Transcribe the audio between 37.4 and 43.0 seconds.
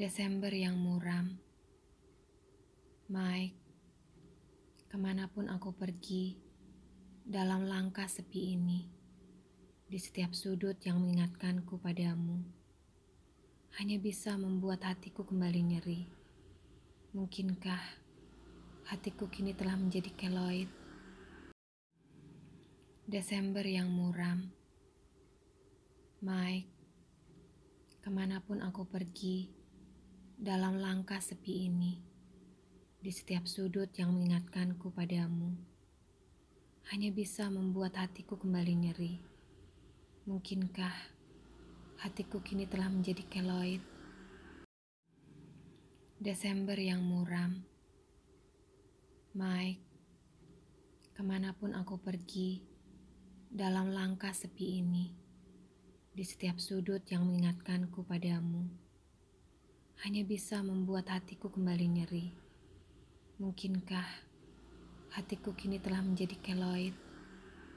membuat hatiku kembali nyeri. Mungkinkah hatiku kini telah